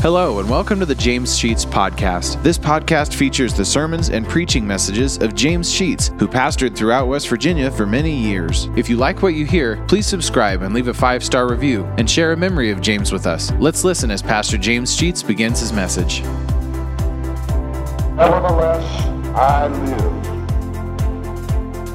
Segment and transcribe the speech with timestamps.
[0.00, 2.40] Hello, and welcome to the James Sheets Podcast.
[2.44, 7.28] This podcast features the sermons and preaching messages of James Sheets, who pastored throughout West
[7.28, 8.68] Virginia for many years.
[8.76, 12.08] If you like what you hear, please subscribe and leave a five star review and
[12.08, 13.50] share a memory of James with us.
[13.58, 16.22] Let's listen as Pastor James Sheets begins his message.
[18.14, 19.04] Nevertheless,
[19.34, 20.24] I live,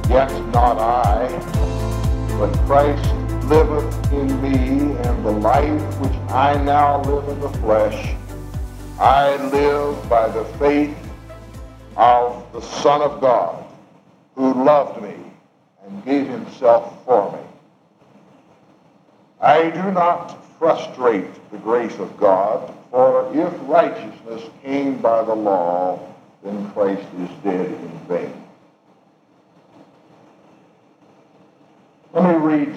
[0.09, 1.29] yet not I,
[2.38, 8.16] but Christ liveth in me, and the life which I now live in the flesh,
[9.00, 10.95] I live by the faith
[11.98, 13.66] of the Son of God,
[14.36, 15.16] who loved me
[15.86, 17.40] and gave himself for me.
[19.41, 26.00] I do not frustrate the grace of God, for if righteousness came by the law,
[26.44, 28.44] then Christ is dead in vain.
[32.14, 32.73] Let me read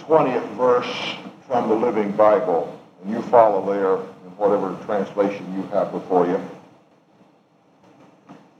[0.00, 5.92] 20th verse from the Living Bible, and you follow there in whatever translation you have
[5.92, 6.40] before you.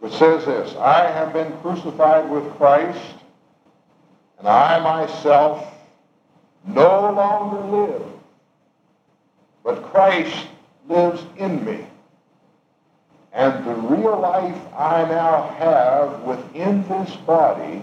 [0.02, 3.14] It says this, I have been crucified with Christ,
[4.38, 5.74] and I myself
[6.66, 8.02] no longer live,
[9.62, 10.46] but Christ
[10.88, 11.86] lives in me.
[13.32, 17.82] And the real life I now have within this body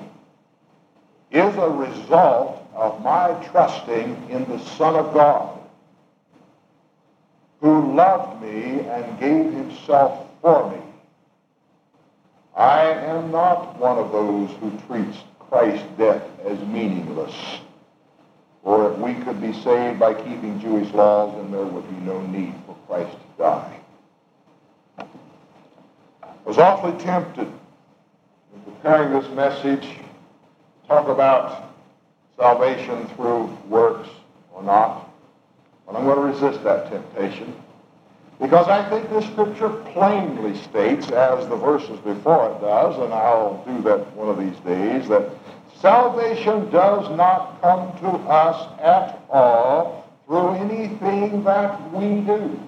[1.31, 5.59] is a result of my trusting in the Son of God,
[7.59, 10.77] who loved me and gave himself for me.
[12.55, 17.35] I am not one of those who treats Christ's death as meaningless.
[18.63, 22.21] For if we could be saved by keeping Jewish laws, then there would be no
[22.27, 23.79] need for Christ to die.
[24.99, 25.05] I
[26.45, 31.67] was awfully tempted in preparing this message to talk about
[32.37, 34.09] salvation through works
[34.53, 35.09] or not.
[35.85, 37.53] But I'm going to resist that temptation
[38.39, 43.63] because I think this scripture plainly states, as the verses before it does, and I'll
[43.65, 45.31] do that one of these days, that
[45.81, 52.59] salvation does not come to us at all through anything that we do.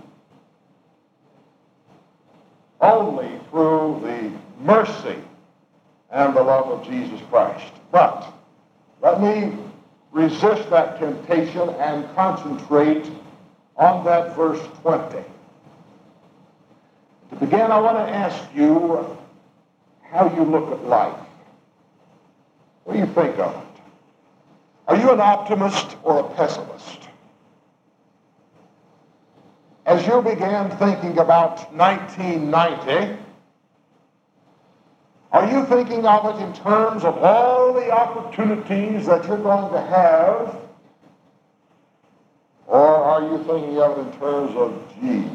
[2.81, 4.31] Only through the
[4.63, 5.17] mercy
[6.09, 7.71] and the love of Jesus Christ.
[7.91, 8.33] But
[9.01, 9.57] let me
[10.11, 13.09] resist that temptation and concentrate
[13.77, 15.23] on that verse 20.
[17.29, 19.17] To begin, I want to ask you
[20.01, 21.19] how you look at life.
[22.83, 23.81] What do you think of it?
[24.87, 27.07] Are you an optimist or a pessimist?
[29.85, 33.17] As you began thinking about 1990,
[35.31, 39.81] are you thinking of it in terms of all the opportunities that you're going to
[39.81, 40.57] have?
[42.65, 45.29] Or are you thinking of it in terms of, gee,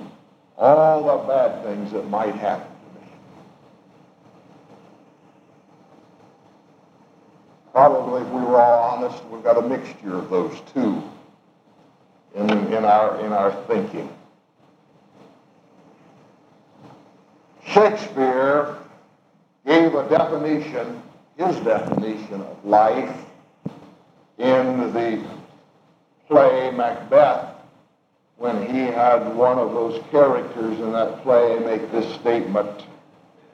[0.59, 3.07] all the bad things that might happen to me?
[7.73, 11.03] Probably, if we were all honest, we've got a mixture of those two
[12.35, 14.09] in, in, our, in our thinking.
[17.67, 18.77] Shakespeare
[19.67, 21.03] gave a definition,
[21.37, 23.25] his definition of life
[24.39, 25.25] in the
[26.29, 27.55] play Macbeth
[28.37, 32.85] when he had one of those characters in that play make this statement,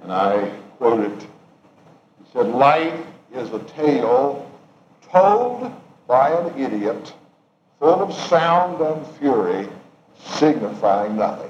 [0.02, 0.48] and I
[0.78, 1.20] quote it.
[1.20, 4.50] He said, Life is a tale
[5.10, 5.72] told
[6.06, 7.12] by an idiot,
[7.78, 9.68] full of sound and fury,
[10.18, 11.49] signifying nothing.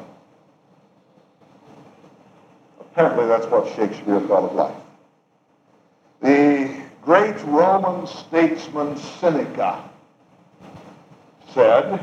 [2.93, 4.75] Apparently, that's what Shakespeare thought of life.
[6.21, 9.89] The great Roman statesman Seneca
[11.53, 12.01] said,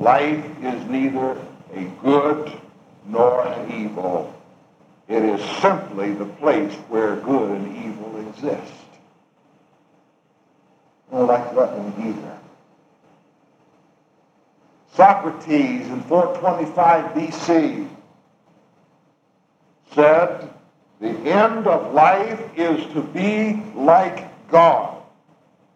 [0.00, 1.36] Life is neither
[1.74, 2.52] a good
[3.06, 4.34] nor an evil.
[5.08, 8.72] It is simply the place where good and evil exist.
[11.10, 12.38] I don't like that one either.
[14.94, 17.88] Socrates in 425 BC
[19.98, 20.48] said,
[21.00, 25.02] the end of life is to be like God,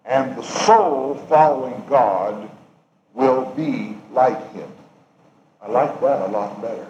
[0.04, 2.48] and the soul following God
[3.14, 4.70] will be like him.
[5.60, 6.86] I like that a lot better.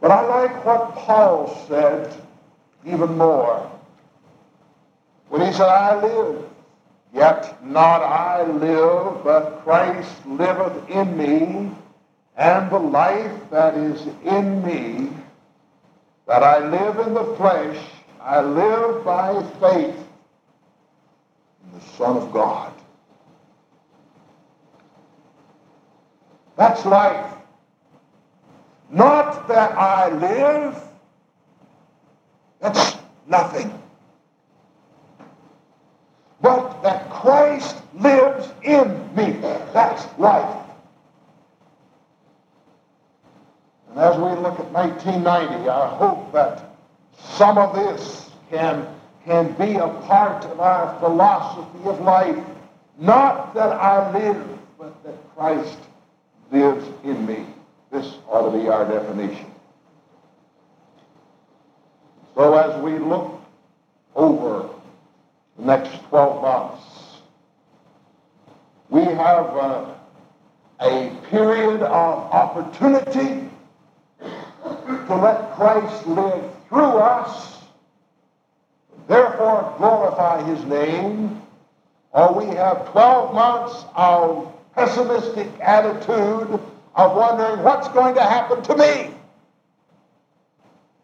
[0.00, 2.14] But I like what Paul said
[2.86, 3.70] even more.
[5.28, 6.42] When he said, I live,
[7.12, 11.70] yet not I live, but Christ liveth in me.
[12.36, 15.10] And the life that is in me,
[16.26, 17.78] that I live in the flesh,
[18.20, 19.96] I live by faith
[21.64, 22.72] in the Son of God.
[26.56, 27.32] That's life.
[28.90, 30.80] Not that I live.
[32.60, 32.96] That's
[33.26, 33.76] nothing.
[36.40, 39.32] But that Christ lives in me.
[39.72, 40.63] That's life.
[43.94, 46.74] And as we look at 1990, I hope that
[47.16, 48.88] some of this can,
[49.24, 52.36] can be a part of our philosophy of life.
[52.98, 55.78] Not that I live, but that Christ
[56.50, 57.46] lives in me.
[57.92, 59.46] This ought to be our definition.
[62.34, 63.40] So as we look
[64.16, 64.70] over
[65.56, 66.82] the next 12 months,
[68.90, 69.94] we have a,
[70.80, 73.50] a period of opportunity
[75.06, 77.58] to let Christ live through us,
[79.08, 81.42] therefore glorify his name,
[82.12, 86.60] or we have 12 months of pessimistic attitude
[86.96, 89.14] of wondering what's going to happen to me.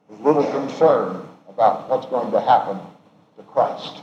[0.08, 2.78] With little concern about what's going to happen
[3.36, 4.02] to Christ.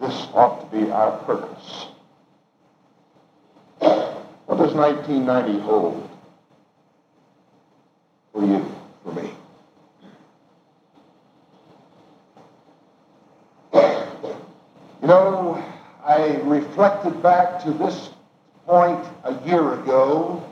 [0.00, 1.86] This ought to be our purpose.
[4.46, 6.10] What does 1990 hold
[8.32, 8.64] for you,
[9.02, 9.30] for me?
[15.00, 15.64] You know,
[16.04, 18.10] I reflected back to this
[18.66, 20.44] point a year ago,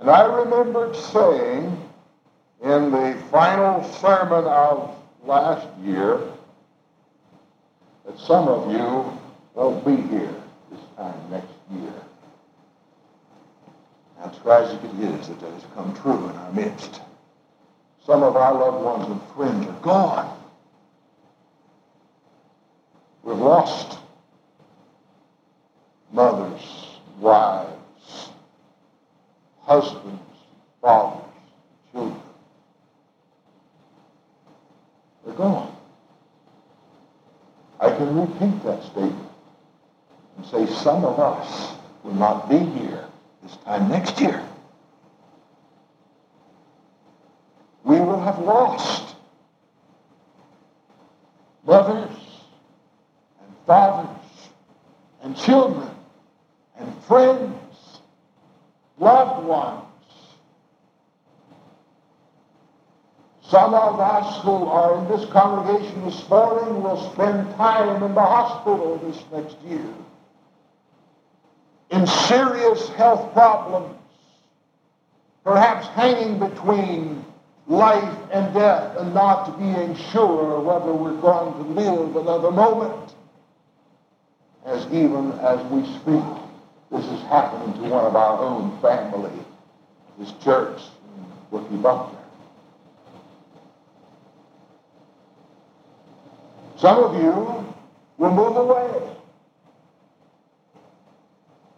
[0.00, 1.78] and I remembered saying
[2.62, 6.18] in the final sermon of last year
[8.06, 9.20] that some of you
[9.52, 10.34] won't be here
[10.70, 11.92] this time next year.
[14.18, 17.02] Now, tragic it is that that has come true in our midst.
[18.06, 20.38] Some of our loved ones and friends are gone.
[23.22, 23.98] We've lost
[26.12, 28.30] mothers, wives,
[29.62, 30.20] husbands,
[30.80, 31.24] fathers,
[31.92, 32.20] children.
[35.24, 35.76] They're gone.
[37.78, 39.28] I can repeat that statement
[40.36, 43.04] and say some of us will not be here
[43.42, 44.42] this time next year.
[47.84, 49.16] We will have lost
[51.64, 54.16] mothers and fathers
[55.22, 55.89] and children
[57.10, 57.58] friends,
[59.00, 59.82] loved ones.
[63.42, 68.20] Some of us who are in this congregation this morning will spend time in the
[68.20, 69.92] hospital this next year
[71.90, 73.98] in serious health problems,
[75.42, 77.24] perhaps hanging between
[77.66, 83.14] life and death and not being sure whether we're going to live another moment.
[84.64, 86.49] As even as we speak,
[86.90, 89.30] this is happening to one of our own family,
[90.18, 90.80] this church,
[91.50, 92.18] Brookie Buckner.
[96.76, 97.64] Some of you
[98.18, 99.16] will move away.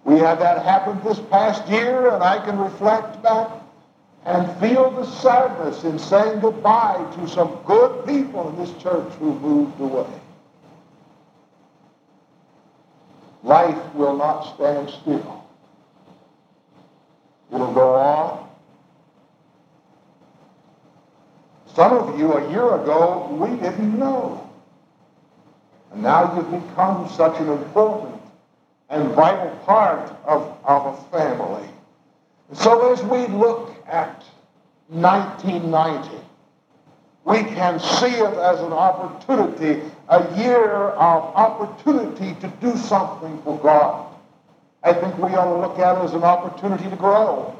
[0.04, 3.50] We had that happen this past year, and I can reflect back
[4.24, 9.38] and feel the sadness in saying goodbye to some good people in this church who
[9.40, 10.06] moved away.
[13.42, 15.44] Life will not stand still.
[17.52, 18.48] It'll go on.
[21.74, 24.50] Some of you a year ago, we didn't know.
[25.92, 28.20] And now you've become such an important
[28.90, 31.68] and vital part of, of a family.
[32.52, 34.22] So as we look at
[34.88, 36.08] 1990,
[37.24, 43.58] we can see it as an opportunity, a year of opportunity to do something for
[43.58, 44.12] God.
[44.82, 47.56] I think we ought to look at it as an opportunity to grow.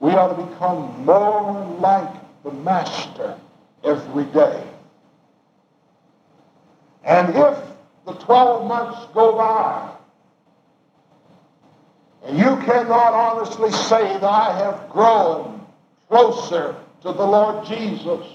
[0.00, 2.10] We ought to become more like
[2.42, 3.38] the Master
[3.82, 4.66] every day.
[7.04, 7.58] And if
[8.04, 9.90] the 12 months go by,
[12.24, 15.61] and you cannot honestly say that I have grown
[16.12, 18.26] closer to the Lord Jesus,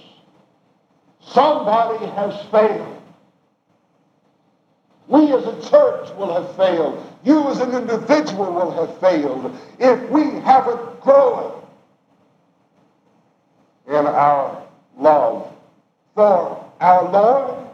[1.22, 3.04] somebody has failed.
[5.08, 7.06] We as a church will have failed.
[7.24, 11.62] You as an individual will have failed if we haven't grown
[13.88, 14.64] in our
[14.98, 15.54] love
[16.16, 17.68] for our Lord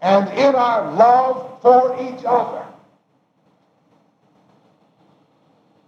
[0.00, 2.64] and in our love for each other.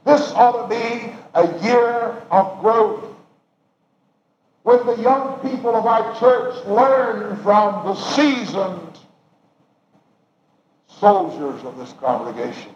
[0.05, 3.14] This ought to be a year of growth.
[4.65, 8.99] When the young people of our church learn from the seasoned
[10.89, 12.73] soldiers of this congregation.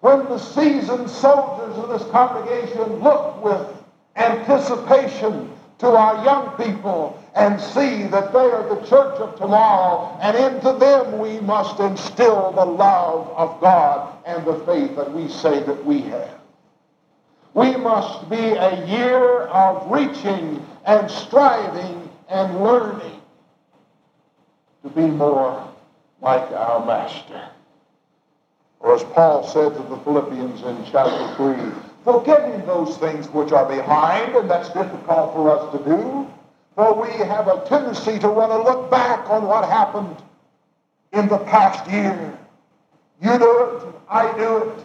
[0.00, 3.66] When the seasoned soldiers of this congregation look with
[4.16, 10.36] anticipation to our young people and see that they are the church of tomorrow, and
[10.36, 15.62] into them we must instill the love of God and the faith that we say
[15.62, 16.41] that we have.
[17.54, 23.20] We must be a year of reaching and striving and learning
[24.82, 25.68] to be more
[26.22, 27.48] like our Master.
[28.80, 31.72] Or as Paul said to the Philippians in chapter 3,
[32.04, 36.26] forgetting those things which are behind, and that's difficult for us to do,
[36.74, 40.16] for we have a tendency to want to look back on what happened
[41.12, 42.38] in the past year.
[43.20, 44.84] You do it, I do it.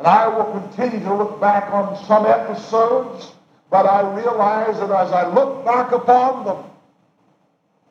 [0.00, 3.34] And I will continue to look back on some episodes,
[3.70, 6.64] but I realize that as I look back upon them,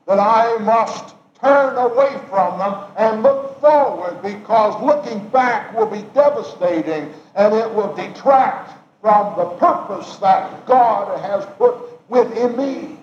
[0.07, 6.01] that I must turn away from them and look forward because looking back will be
[6.15, 11.75] devastating and it will detract from the purpose that God has put
[12.09, 12.97] within me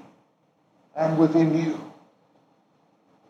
[0.96, 1.85] and within you.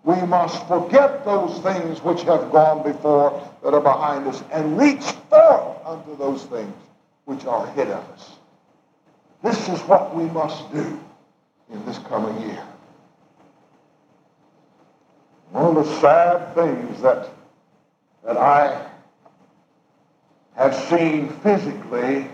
[0.07, 5.03] We must forget those things which have gone before that are behind us and reach
[5.03, 6.73] forth unto those things
[7.25, 8.37] which are ahead of us.
[9.43, 11.01] This is what we must do
[11.73, 12.65] in this coming year.
[15.51, 17.29] One of the sad things that,
[18.25, 18.87] that I
[20.55, 22.31] have seen physically,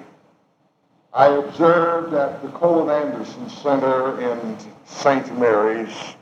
[1.15, 5.39] I observed at the Colin Anderson Center in St.
[5.39, 6.17] Mary's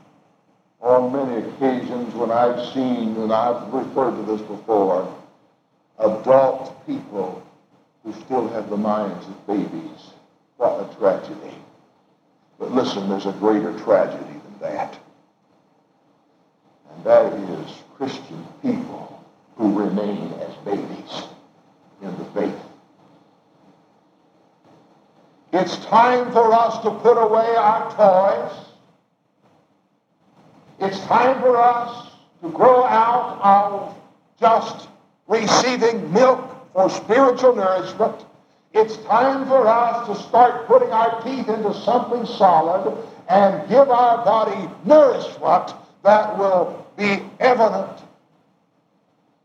[0.81, 5.15] on many occasions when I've seen, and I've referred to this before,
[5.99, 7.43] adult people
[8.03, 10.11] who still have the minds of babies.
[10.57, 11.55] What a tragedy.
[12.59, 14.97] But listen, there's a greater tragedy than that.
[16.93, 19.23] And that is Christian people
[19.57, 21.23] who remain as babies
[22.01, 22.59] in the faith.
[25.53, 28.70] It's time for us to put away our toys.
[30.81, 32.11] It's time for us
[32.41, 33.95] to grow out of
[34.39, 34.89] just
[35.27, 38.25] receiving milk for spiritual nourishment.
[38.73, 42.97] It's time for us to start putting our teeth into something solid
[43.29, 47.99] and give our body nourishment that will be evident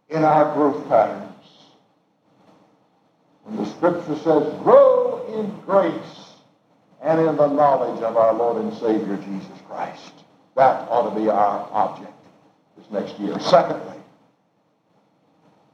[0.08, 1.32] in our growth patterns.
[3.44, 6.30] When the scripture says, grow in grace
[7.02, 10.22] and in the knowledge of our Lord and Savior Jesus Christ.
[10.56, 12.12] That ought to be our object
[12.78, 13.38] this next year.
[13.38, 13.98] Secondly,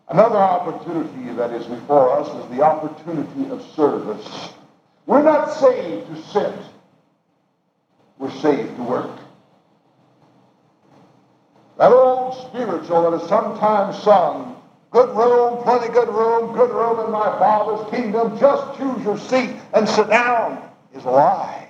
[0.09, 4.51] another opportunity that is before us is the opportunity of service.
[5.07, 6.55] We're not saved to sit.
[8.19, 9.19] We're saved to work.
[11.79, 14.61] That old spiritual that is sometimes sung,
[14.91, 19.57] good room, plenty good room, good room in my Father's kingdom, just choose your seat
[19.75, 21.62] and sit down, is a lie.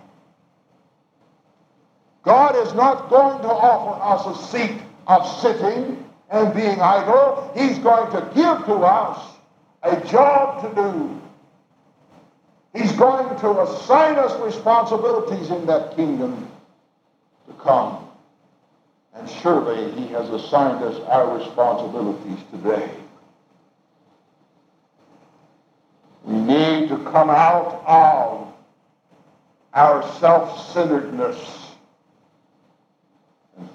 [2.23, 7.51] God is not going to offer us a seat of sitting and being idle.
[7.55, 9.37] He's going to give to us
[9.83, 11.21] a job to do.
[12.75, 16.49] He's going to assign us responsibilities in that kingdom
[17.49, 18.09] to come.
[19.15, 22.89] And surely he has assigned us our responsibilities today.
[26.25, 28.55] We need to come out of
[29.75, 31.72] our self-centeredness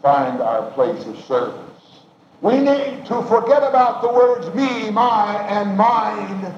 [0.01, 1.67] find our place of service.
[2.41, 6.53] We need to forget about the words me, my, and mine.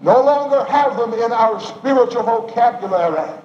[0.00, 3.40] No longer have them in our spiritual vocabulary.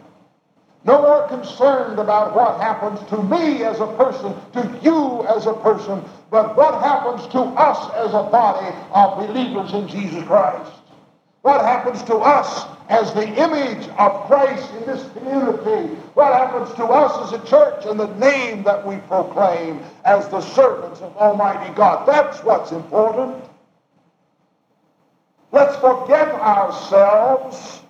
[0.85, 5.53] No more concerned about what happens to me as a person, to you as a
[5.53, 10.71] person, but what happens to us as a body of believers in Jesus Christ.
[11.41, 15.95] What happens to us as the image of Christ in this community?
[16.13, 20.41] What happens to us as a church and the name that we proclaim as the
[20.41, 22.07] servants of Almighty God?
[22.07, 23.43] That's what's important.
[25.51, 27.81] Let's forget ourselves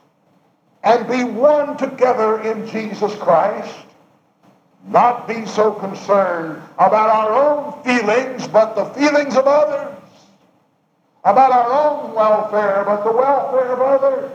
[0.83, 3.75] and be one together in Jesus Christ.
[4.87, 9.96] Not be so concerned about our own feelings, but the feelings of others.
[11.27, 14.31] About our own welfare, but the welfare of others.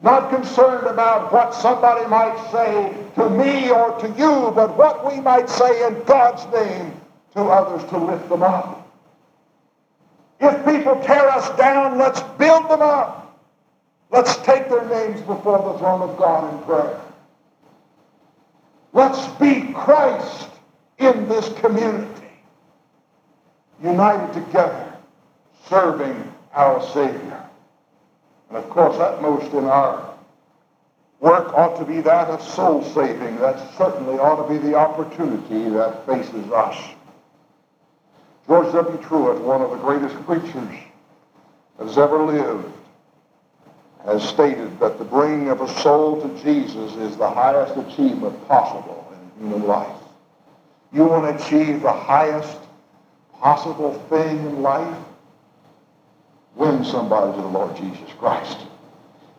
[0.00, 5.20] Not concerned about what somebody might say to me or to you, but what we
[5.20, 6.92] might say in God's name
[7.34, 8.88] to others to lift them up.
[10.38, 13.40] If people tear us down, let's build them up.
[14.10, 17.00] Let's take their names before the throne of God in prayer.
[18.92, 20.48] Let's be Christ
[20.98, 22.19] in this community,
[23.82, 24.92] united together,
[25.68, 27.44] serving our Savior.
[28.48, 30.14] And of course, utmost in our
[31.20, 33.36] work ought to be that of soul saving.
[33.36, 36.76] That certainly ought to be the opportunity that faces us.
[38.46, 38.98] George W.
[39.06, 40.78] Truett, one of the greatest preachers
[41.78, 42.66] that has ever lived,
[44.04, 49.12] has stated that the bringing of a soul to Jesus is the highest achievement possible
[49.12, 49.94] in human life.
[50.92, 52.56] You want to achieve the highest
[53.40, 54.98] possible thing in life?
[56.56, 58.58] Win somebody to the Lord Jesus Christ.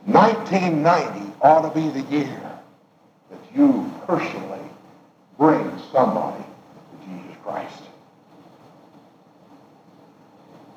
[0.06, 2.60] 1990 ought to be the year
[3.30, 4.60] that you personally
[5.38, 7.84] bring somebody to Jesus Christ.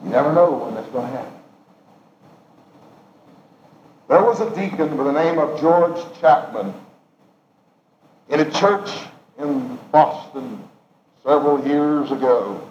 [0.03, 1.33] You never know when that's going to happen.
[4.09, 6.75] There was a deacon by the name of George Chapman
[8.29, 8.91] in a church
[9.39, 10.63] in Boston
[11.25, 12.71] several years ago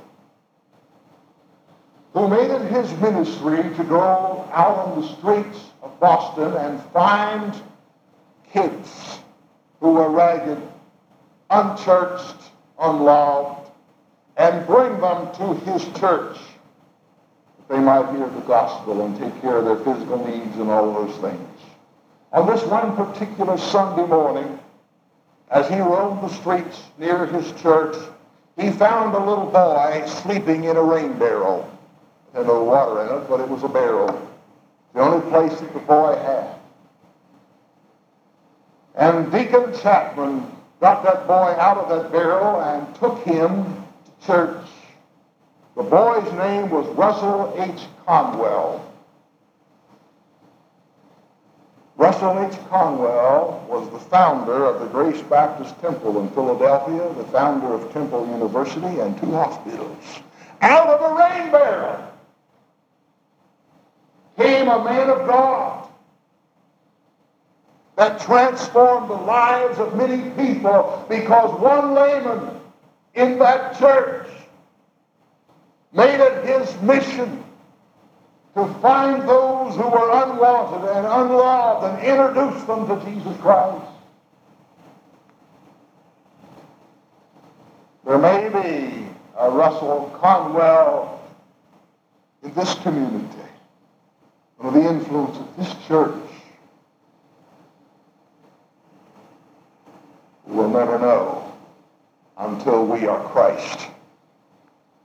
[2.13, 7.59] who made it his ministry to go out on the streets of Boston and find
[8.51, 9.19] kids
[9.79, 10.61] who were ragged,
[11.49, 12.35] unchurched,
[12.79, 13.71] unloved,
[14.37, 16.37] and bring them to his church
[17.57, 20.93] that they might hear the gospel and take care of their physical needs and all
[20.93, 21.49] those things.
[22.31, 24.59] On this one particular Sunday morning,
[25.49, 27.95] as he roamed the streets near his church,
[28.57, 31.69] he found a little boy sleeping in a rain barrel.
[32.33, 34.27] Had no water in it, but it was a barrel.
[34.93, 36.55] The only place that the boy had.
[38.95, 40.45] And Deacon Chapman
[40.79, 44.67] got that boy out of that barrel and took him to church.
[45.75, 47.81] The boy's name was Russell H.
[48.05, 48.91] Conwell.
[51.97, 52.57] Russell H.
[52.69, 58.27] Conwell was the founder of the Grace Baptist Temple in Philadelphia, the founder of Temple
[58.27, 59.97] University and two hospitals.
[60.61, 62.12] Out of a rain barrel
[64.37, 65.87] came a man of God
[67.95, 72.59] that transformed the lives of many people because one layman
[73.13, 74.27] in that church
[75.91, 77.43] made it his mission
[78.55, 83.85] to find those who were unwanted and unloved and introduce them to Jesus Christ.
[88.05, 91.21] There may be a Russell Conwell
[92.43, 93.43] in this community
[94.59, 96.15] under the influence of this church.
[100.45, 101.51] We'll never know
[102.37, 103.87] until we are Christ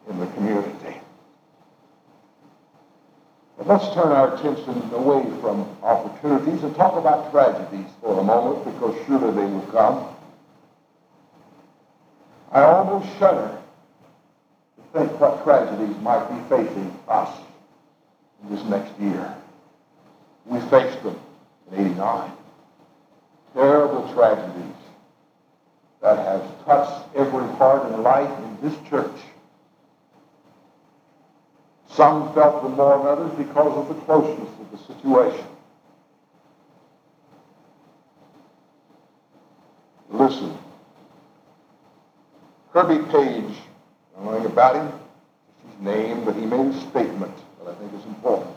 [0.09, 1.01] in the community.
[3.57, 8.65] But let's turn our attention away from opportunities and talk about tragedies for a moment
[8.65, 10.15] because surely they will come.
[12.53, 13.59] I almost shudder
[14.77, 17.37] to think what tragedies might be facing us
[18.43, 19.38] in this next year.
[20.49, 21.19] We faced them
[21.71, 22.33] in 89.
[23.55, 24.75] Terrible tragedies
[26.01, 29.21] that have touched every heart and life in this church.
[31.91, 35.47] Some felt them more than others because of the closeness of the situation.
[40.11, 40.57] Listen.
[42.73, 43.57] Kirby Page,
[44.17, 44.93] I don't know about him,
[45.69, 48.57] his name, but he made a statement that I think is important.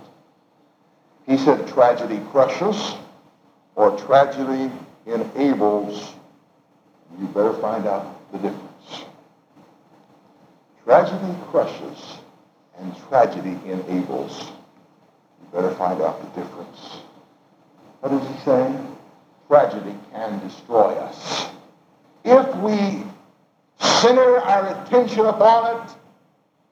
[1.27, 2.95] He said tragedy crushes
[3.75, 4.71] or tragedy
[5.05, 6.13] enables.
[7.19, 9.05] You better find out the difference.
[10.84, 12.17] Tragedy crushes
[12.79, 14.41] and tragedy enables.
[14.41, 16.97] You better find out the difference.
[17.99, 18.97] What is he saying?
[19.47, 21.47] Tragedy can destroy us.
[22.23, 23.03] If we
[23.79, 25.95] center our attention upon it,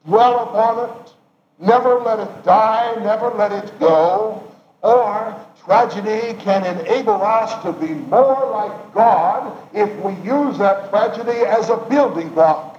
[0.06, 1.14] dwell upon it,
[1.60, 4.42] never let it die, never let it go,
[4.82, 11.40] or tragedy can enable us to be more like God if we use that tragedy
[11.40, 12.78] as a building block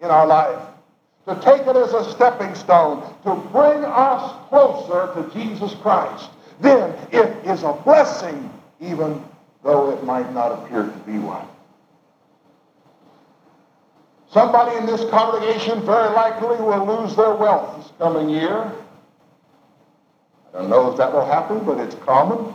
[0.00, 0.60] in our life
[1.26, 6.94] to take it as a stepping stone, to bring us closer to Jesus Christ, then
[7.12, 9.22] it is a blessing, even
[9.62, 11.46] though it might not appear to be one.
[14.30, 18.70] Somebody in this congregation very likely will lose their wealth this coming year.
[20.52, 22.54] I don't know if that will happen, but it's common.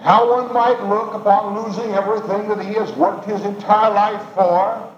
[0.00, 4.92] How one might look upon losing everything that he has worked his entire life for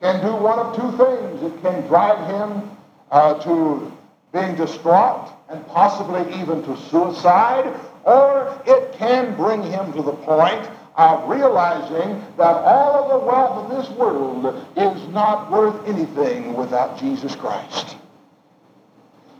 [0.00, 1.42] can do one of two things.
[1.42, 2.70] It can drive him
[3.10, 3.92] uh, to
[4.32, 7.72] being distraught and possibly even to suicide,
[8.04, 13.64] or it can bring him to the point of realizing that all of the wealth
[13.64, 17.96] of this world is not worth anything without Jesus Christ.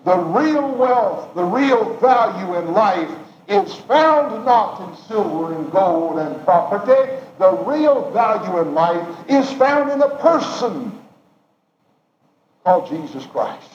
[0.04, 3.10] The real wealth, the real value in life
[3.48, 7.12] is found not in silver and gold and property.
[7.38, 10.98] The real value in life is found in a person
[12.64, 13.68] called Jesus Christ.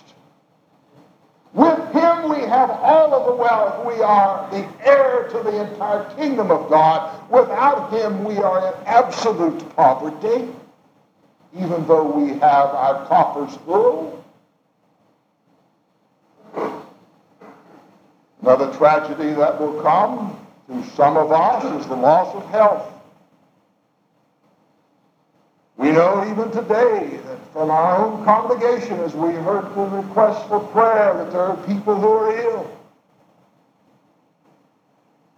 [1.53, 1.86] With
[2.17, 3.85] him we have all of the wealth.
[3.85, 7.29] We are the heir to the entire kingdom of God.
[7.29, 10.49] Without him we are in absolute poverty,
[11.55, 14.23] even though we have our coffers full.
[18.41, 22.93] Another tragedy that will come to some of us is the loss of health.
[25.75, 30.59] We know even today that from our own congregation, as we heard the request for
[30.59, 32.71] prayer, that there are people who are ill.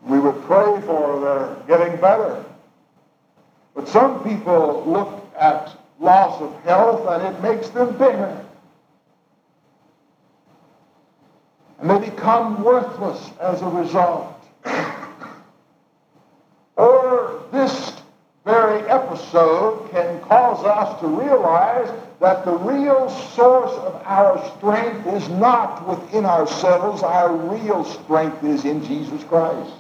[0.04, 2.44] We would pray for their getting better.
[3.74, 8.46] But some people look at loss of health and it makes them bitter.
[11.80, 14.36] And they become worthless as a result.
[16.76, 17.94] or this
[18.46, 19.99] very episode can
[20.30, 21.90] cause us to realize
[22.22, 27.02] that the real source of our strength is not within ourselves.
[27.02, 29.74] Our real strength is in Jesus Christ.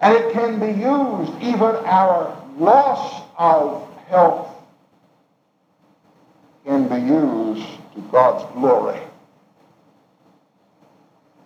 [0.00, 4.48] And it can be used, even our loss of health
[6.64, 9.00] can be used to God's glory.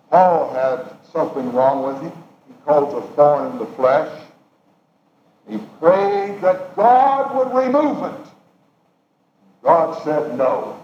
[0.09, 4.24] Paul had something wrong with him He called a thorn in the flesh.
[5.47, 8.27] He prayed that God would remove it.
[9.63, 10.79] God said no.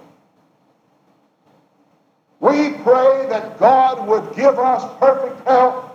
[2.39, 5.91] We pray that God would give us perfect health.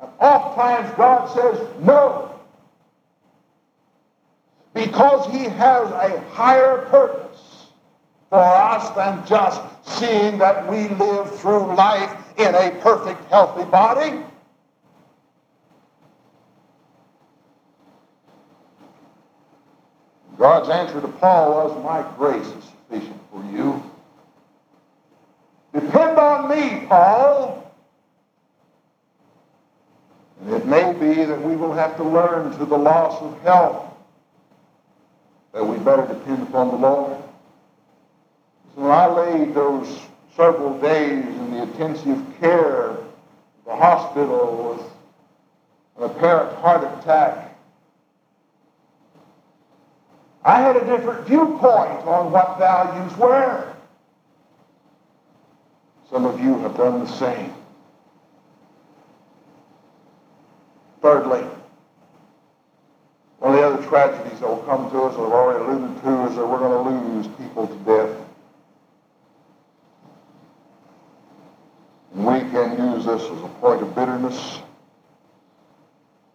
[0.00, 2.34] And oftentimes God says no.
[4.74, 7.66] Because he has a higher purpose
[8.30, 14.22] for us than just seeing that we live through life in a perfect, healthy body.
[20.42, 23.80] God's answer to Paul was, My grace is sufficient for you.
[25.72, 27.72] Depend on me, Paul.
[30.40, 33.84] And it may be that we will have to learn to the loss of health
[35.52, 37.22] that we better depend upon the Lord.
[38.74, 39.96] So I laid those
[40.34, 43.06] several days in the intensive care, of
[43.64, 44.76] the hospital
[45.96, 47.51] with an apparent heart attack,
[50.44, 53.72] I had a different viewpoint on what values were.
[56.10, 57.54] Some of you have done the same.
[61.00, 61.44] Thirdly,
[63.38, 66.36] one of the other tragedies that will come to us, I've already alluded to, is
[66.36, 68.16] that we're going to lose people to death.
[72.14, 74.60] And we can use this as a point of bitterness.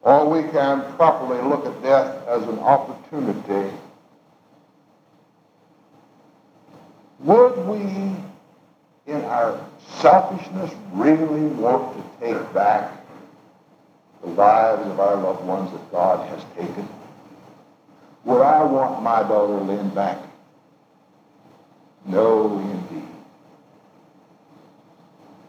[0.01, 3.73] Or we can properly look at death as an opportunity
[7.19, 7.79] Would we,
[9.11, 9.59] in our
[9.99, 12.91] selfishness, really want to take back
[14.21, 16.87] the lives of our loved ones that God has taken?
[18.25, 20.19] Would I want my daughter Lynn back?
[22.05, 23.07] No, indeed.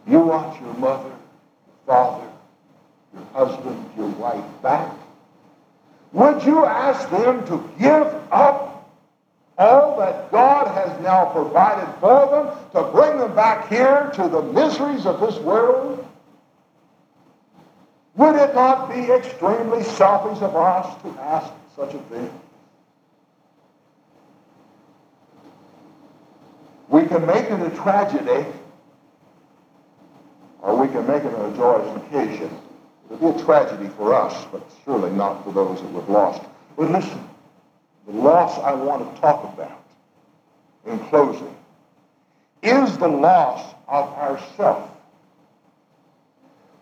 [0.07, 2.27] You want your mother, your father,
[3.15, 4.93] your husband, your wife back?
[6.13, 8.68] Would you ask them to give up
[9.59, 14.29] Oh, all that God has now provided for them to bring them back here to
[14.29, 16.07] the miseries of this world?
[18.15, 22.31] Would it not be extremely selfish of us to ask such a thing?
[26.89, 28.47] We can make it a tragedy,
[30.63, 32.51] or we can make it a joyous occasion.
[33.11, 36.43] It'll be a tragedy for us, but surely not for those that we've lost.
[36.77, 37.28] But listen,
[38.09, 39.85] the loss I want to talk about
[40.87, 41.55] in closing
[42.63, 44.91] is the loss of ourself.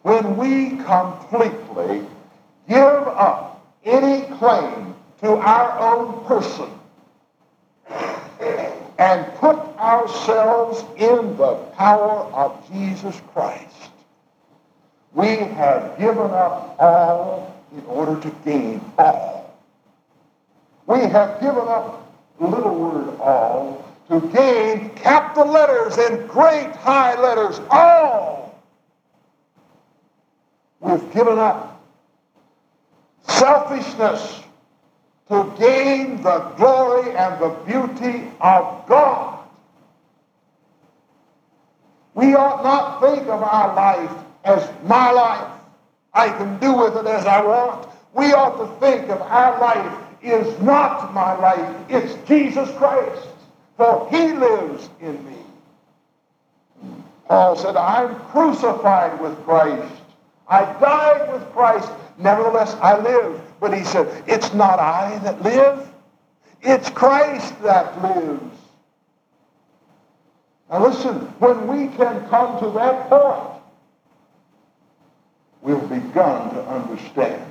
[0.02, 2.06] When we completely
[2.68, 6.70] give up any claim to our own person
[8.98, 13.90] and put ourselves in the power of Jesus Christ,
[15.12, 19.45] we have given up all in order to gain all.
[20.86, 27.20] We have given up the little word all to gain capital letters and great high
[27.20, 28.62] letters all.
[30.80, 31.82] We've given up
[33.26, 34.42] selfishness
[35.28, 39.40] to gain the glory and the beauty of God.
[42.14, 45.50] We ought not think of our life as my life.
[46.14, 47.88] I can do with it as I want.
[48.14, 51.76] We ought to think of our life is not my life.
[51.88, 53.28] It's Jesus Christ.
[53.76, 55.36] For he lives in me.
[57.28, 59.92] Paul said, I'm crucified with Christ.
[60.48, 61.90] I died with Christ.
[62.18, 63.40] Nevertheless, I live.
[63.60, 65.88] But he said, it's not I that live.
[66.62, 68.42] It's Christ that lives.
[70.70, 73.62] Now listen, when we can come to that point,
[75.62, 77.44] we've begun to understand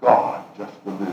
[0.00, 1.11] God just a little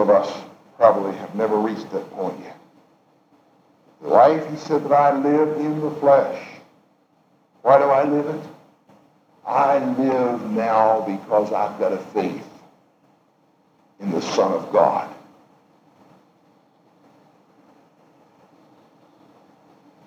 [0.00, 0.44] of us
[0.76, 2.58] probably have never reached that point yet.
[4.02, 6.42] The life, he said, that I live in the flesh.
[7.62, 8.42] Why do I live it?
[9.46, 12.46] I live now because I've got a faith
[14.00, 15.14] in the Son of God.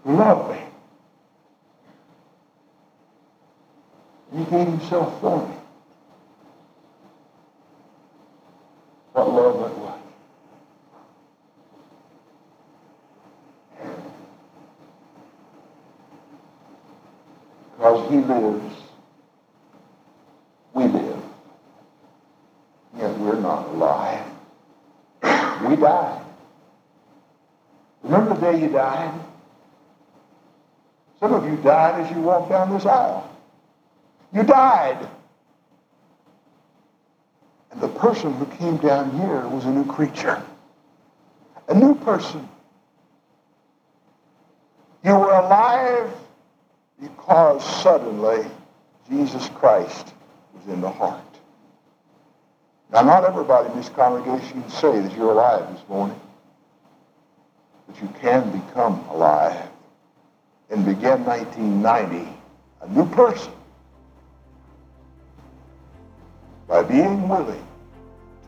[0.03, 0.62] Who loved me.
[4.36, 5.56] He gave himself for me.
[9.13, 9.99] What love that was.
[17.83, 18.75] Because he lives,
[20.73, 21.21] we live.
[22.97, 24.25] Yet we're not alive.
[25.67, 26.21] We die.
[28.03, 29.13] Remember the day you died?
[31.19, 33.29] Some of you died as you walked down this aisle.
[34.31, 35.05] You died.
[37.71, 40.41] And the person who came down here was a new creature.
[41.67, 42.47] A new person.
[45.03, 46.09] You were alive
[47.01, 48.45] because suddenly
[49.10, 50.13] Jesus Christ
[50.53, 51.21] was in the heart.
[52.91, 56.19] Now, not everybody in this congregation can say that you're alive this morning,
[57.88, 59.67] but you can become alive
[60.69, 62.29] and begin 1990
[62.82, 63.51] a new person
[66.67, 67.67] by being willing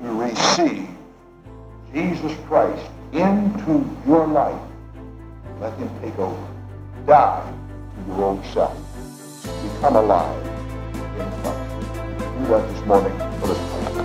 [0.01, 0.87] to receive
[1.91, 4.61] Jesus Christ into your life.
[5.59, 6.47] Let him take over.
[7.07, 7.64] Die
[8.07, 8.77] your own self.
[9.63, 10.45] Become alive
[11.19, 12.39] in Christ.
[12.39, 13.17] Do that this morning.
[13.17, 14.04] Let us pray.